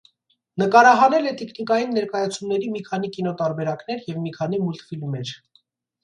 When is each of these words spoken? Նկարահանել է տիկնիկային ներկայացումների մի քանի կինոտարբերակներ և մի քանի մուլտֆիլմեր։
Նկարահանել 0.59 1.25
է 1.31 1.33
տիկնիկային 1.41 1.91
ներկայացումների 1.97 2.69
մի 2.77 2.81
քանի 2.87 3.11
կինոտարբերակներ 3.17 4.01
և 4.11 4.17
մի 4.23 4.33
քանի 4.39 4.61
մուլտֆիլմեր։ 4.63 5.35